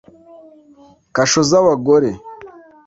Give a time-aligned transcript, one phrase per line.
[1.15, 2.09] kasho z’abagore